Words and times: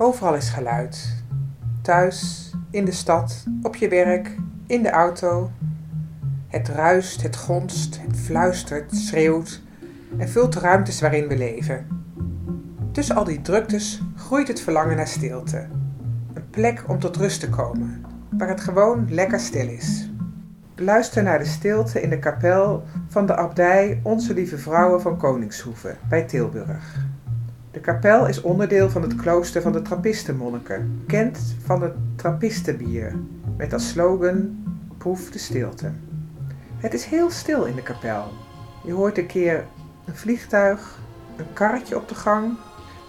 Overal 0.00 0.34
is 0.34 0.48
geluid. 0.48 1.22
Thuis, 1.82 2.50
in 2.70 2.84
de 2.84 2.92
stad, 2.92 3.44
op 3.62 3.76
je 3.76 3.88
werk, 3.88 4.36
in 4.66 4.82
de 4.82 4.90
auto. 4.90 5.50
Het 6.48 6.68
ruist, 6.68 7.22
het 7.22 7.36
gonst, 7.36 8.00
het 8.00 8.16
fluistert, 8.16 8.94
schreeuwt 8.94 9.62
en 10.18 10.28
vult 10.28 10.52
de 10.52 10.60
ruimtes 10.60 11.00
waarin 11.00 11.28
we 11.28 11.36
leven. 11.36 11.86
Tussen 12.92 13.16
al 13.16 13.24
die 13.24 13.40
druktes 13.40 14.02
groeit 14.16 14.48
het 14.48 14.60
verlangen 14.60 14.96
naar 14.96 15.06
stilte. 15.06 15.66
Een 16.34 16.50
plek 16.50 16.84
om 16.88 16.98
tot 16.98 17.16
rust 17.16 17.40
te 17.40 17.48
komen, 17.48 18.04
waar 18.30 18.48
het 18.48 18.60
gewoon 18.60 19.06
lekker 19.10 19.40
stil 19.40 19.68
is. 19.68 20.10
Luister 20.76 21.22
naar 21.22 21.38
de 21.38 21.44
stilte 21.44 22.00
in 22.00 22.10
de 22.10 22.18
kapel 22.18 22.84
van 23.08 23.26
de 23.26 23.36
abdij 23.36 24.00
Onze 24.02 24.34
Lieve 24.34 24.58
Vrouwen 24.58 25.00
van 25.00 25.16
Koningshoeve 25.16 25.96
bij 26.08 26.22
Tilburg. 26.22 27.07
De 27.78 27.84
kapel 27.84 28.26
is 28.26 28.40
onderdeel 28.40 28.90
van 28.90 29.02
het 29.02 29.14
klooster 29.14 29.62
van 29.62 29.72
de 29.72 29.82
Trappistenmonniken, 29.82 30.98
bekend 30.98 31.38
van 31.64 31.82
het 31.82 31.92
Trappistenbier, 32.16 33.14
met 33.56 33.72
als 33.72 33.88
slogan 33.88 34.64
Proef 34.96 35.30
de 35.30 35.38
stilte. 35.38 35.90
Het 36.76 36.94
is 36.94 37.04
heel 37.04 37.30
stil 37.30 37.64
in 37.64 37.74
de 37.74 37.82
kapel. 37.82 38.24
Je 38.84 38.92
hoort 38.92 39.18
een 39.18 39.26
keer 39.26 39.64
een 40.04 40.16
vliegtuig, 40.16 40.98
een 41.36 41.52
karretje 41.52 41.96
op 41.96 42.08
de 42.08 42.14
gang. 42.14 42.56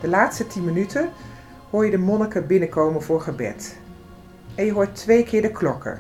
De 0.02 0.08
laatste 0.08 0.48
tien 0.48 0.66
minuten 0.66 1.10
hoor 1.70 1.86
je 1.86 1.92
de 1.92 1.98
monniken 1.98 2.48
binnenkomen 2.48 3.02
voor 3.02 3.22
gebed. 3.22 3.78
En 4.56 4.66
je 4.66 4.74
hoort 4.74 4.96
twee 4.96 5.24
keer 5.24 5.42
de 5.42 5.52
klokken. 5.52 6.00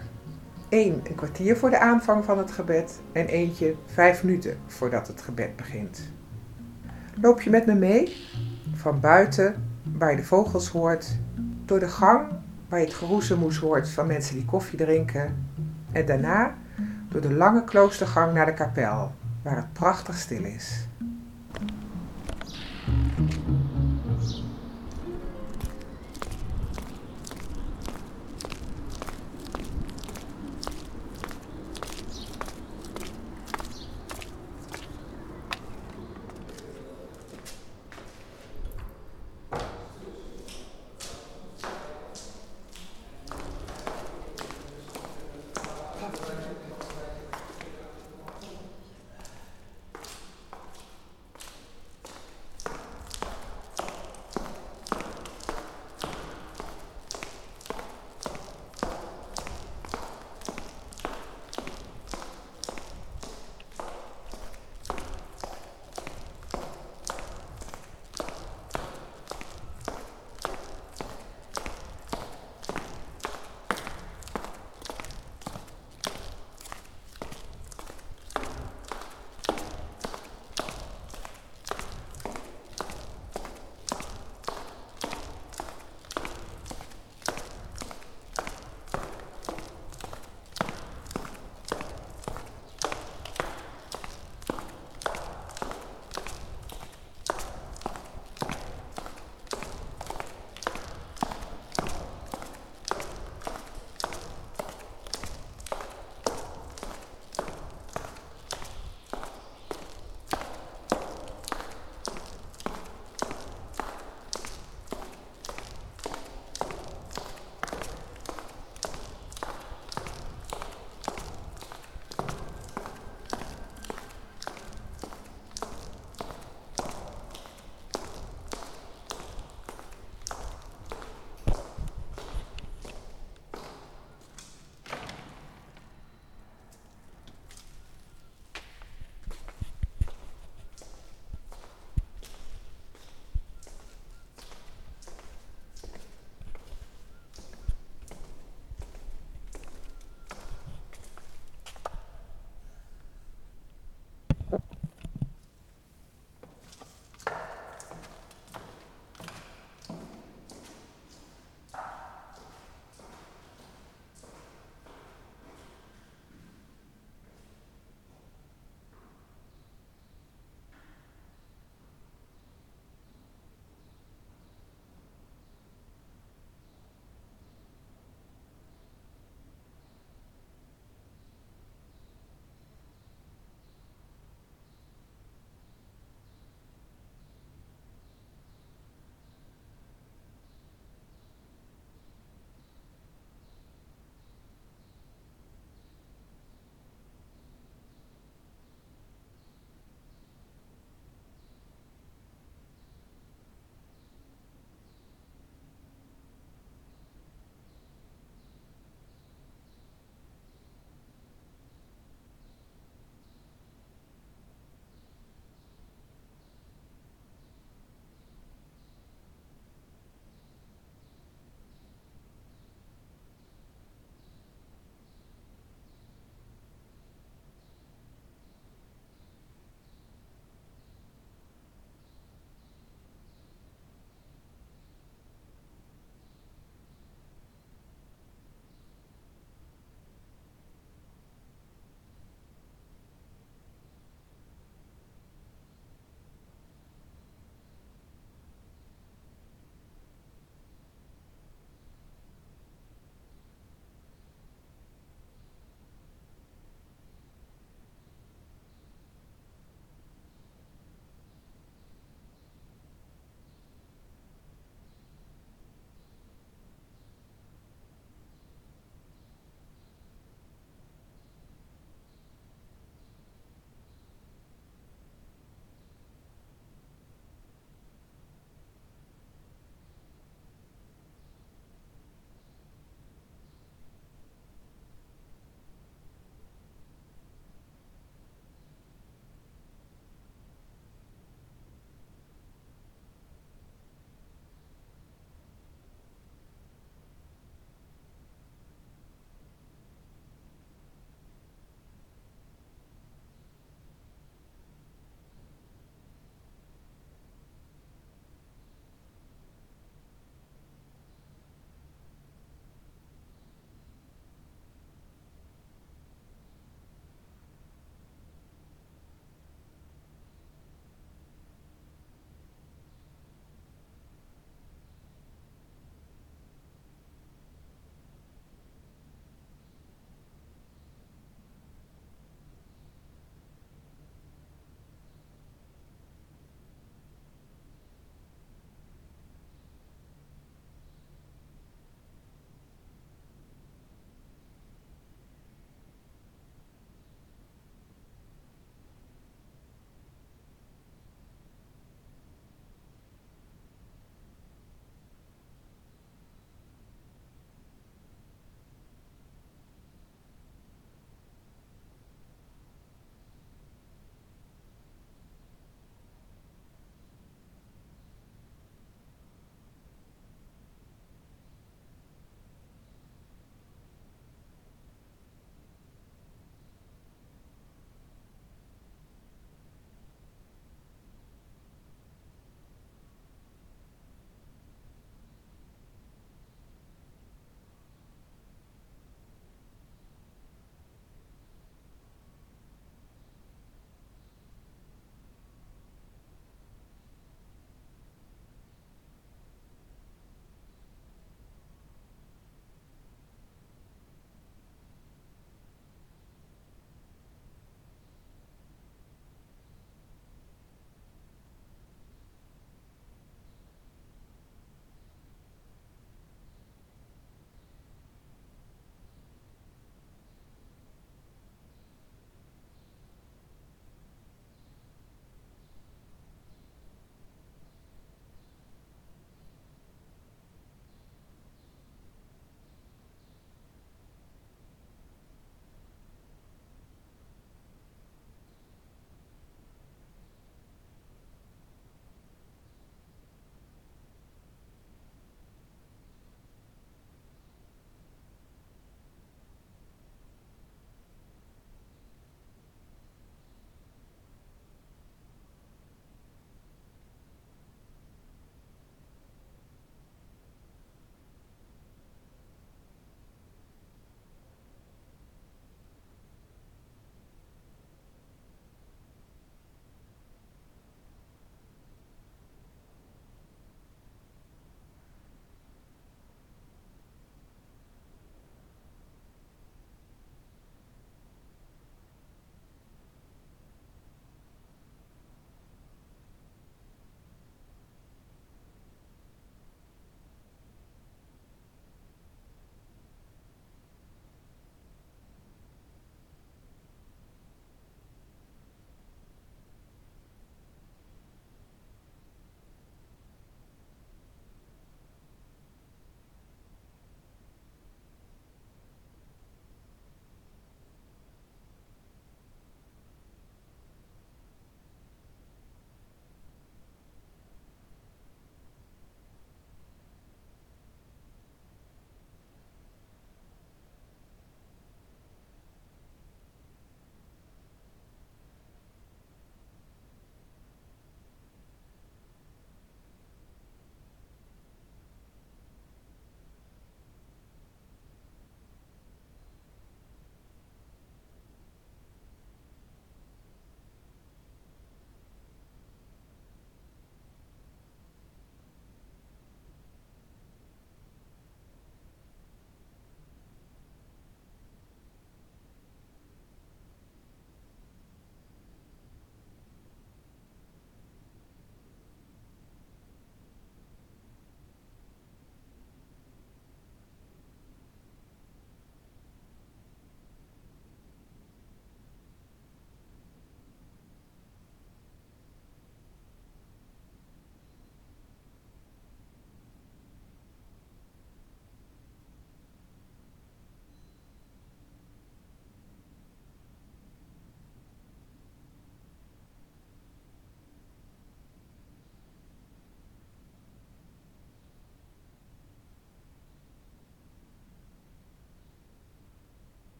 Eén 0.69 1.01
een 1.03 1.15
kwartier 1.15 1.57
voor 1.57 1.69
de 1.69 1.79
aanvang 1.79 2.25
van 2.25 2.37
het 2.37 2.51
gebed 2.51 2.99
en 3.11 3.25
eentje 3.25 3.75
vijf 3.85 4.23
minuten 4.23 4.57
voordat 4.67 5.07
het 5.07 5.21
gebed 5.21 5.55
begint. 5.55 6.11
Loop 7.21 7.41
je 7.41 7.49
met 7.49 7.65
me 7.65 7.73
mee? 7.73 8.15
Van 8.79 8.99
buiten, 8.99 9.55
waar 9.97 10.11
je 10.11 10.15
de 10.15 10.23
vogels 10.23 10.69
hoort, 10.69 11.17
door 11.65 11.79
de 11.79 11.87
gang, 11.87 12.27
waar 12.69 12.79
je 12.79 12.85
het 12.85 12.95
geroezemoes 12.95 13.57
hoort 13.57 13.89
van 13.89 14.07
mensen 14.07 14.35
die 14.35 14.45
koffie 14.45 14.77
drinken, 14.77 15.47
en 15.91 16.05
daarna 16.05 16.55
door 17.09 17.21
de 17.21 17.33
lange 17.33 17.63
kloostergang 17.63 18.33
naar 18.33 18.45
de 18.45 18.53
kapel, 18.53 19.11
waar 19.41 19.55
het 19.55 19.73
prachtig 19.73 20.17
stil 20.17 20.43
is. 20.43 20.87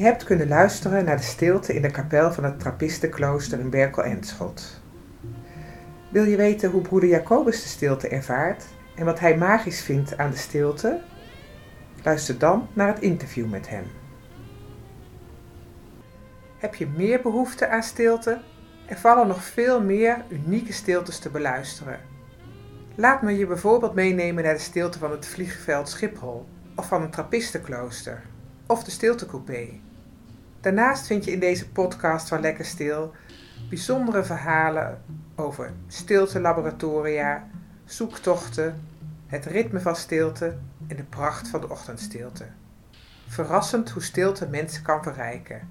Je 0.00 0.06
hebt 0.06 0.24
kunnen 0.24 0.48
luisteren 0.48 1.04
naar 1.04 1.16
de 1.16 1.22
stilte 1.22 1.74
in 1.74 1.82
de 1.82 1.90
kapel 1.90 2.32
van 2.32 2.44
het 2.44 2.60
Trappistenklooster 2.60 3.60
in 3.60 3.70
Berkel-Enschot. 3.70 4.80
Wil 6.10 6.24
je 6.24 6.36
weten 6.36 6.70
hoe 6.70 6.80
broeder 6.80 7.08
Jacobus 7.08 7.62
de 7.62 7.68
stilte 7.68 8.08
ervaart 8.08 8.64
en 8.94 9.04
wat 9.04 9.20
hij 9.20 9.36
magisch 9.36 9.82
vindt 9.82 10.18
aan 10.18 10.30
de 10.30 10.36
stilte? 10.36 11.00
Luister 12.02 12.38
dan 12.38 12.68
naar 12.72 12.86
het 12.86 13.00
interview 13.00 13.50
met 13.50 13.68
hem. 13.68 13.84
Heb 16.58 16.74
je 16.74 16.86
meer 16.86 17.20
behoefte 17.22 17.68
aan 17.68 17.82
stilte? 17.82 18.40
Er 18.86 18.98
vallen 18.98 19.26
nog 19.26 19.44
veel 19.44 19.82
meer 19.82 20.24
unieke 20.28 20.72
stiltes 20.72 21.18
te 21.18 21.30
beluisteren. 21.30 22.00
Laat 22.94 23.22
me 23.22 23.36
je 23.36 23.46
bijvoorbeeld 23.46 23.94
meenemen 23.94 24.44
naar 24.44 24.54
de 24.54 24.60
stilte 24.60 24.98
van 24.98 25.10
het 25.10 25.26
vliegveld 25.26 25.88
Schiphol 25.88 26.48
of 26.76 26.86
van 26.88 27.02
een 27.02 27.10
trappistenklooster 27.10 28.22
of 28.66 28.84
de 28.84 28.90
stiltecoupé. 28.90 29.88
Daarnaast 30.60 31.06
vind 31.06 31.24
je 31.24 31.32
in 31.32 31.40
deze 31.40 31.68
podcast 31.68 32.28
van 32.28 32.40
Lekker 32.40 32.64
Stil 32.64 33.14
bijzondere 33.68 34.24
verhalen 34.24 35.02
over 35.36 35.72
stiltelaboratoria, 35.86 37.48
zoektochten, 37.84 38.80
het 39.26 39.44
ritme 39.44 39.80
van 39.80 39.96
stilte 39.96 40.56
en 40.86 40.96
de 40.96 41.02
pracht 41.02 41.48
van 41.48 41.60
de 41.60 41.68
ochtendstilte. 41.70 42.44
Verrassend 43.26 43.90
hoe 43.90 44.02
stilte 44.02 44.48
mensen 44.48 44.82
kan 44.82 45.02
verrijken. 45.02 45.68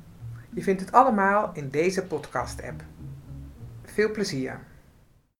Je 0.49 0.63
vindt 0.63 0.81
het 0.81 0.91
allemaal 0.91 1.49
in 1.53 1.69
deze 1.69 2.03
podcast-app. 2.03 2.83
Veel 3.83 4.11
plezier! 4.11 4.59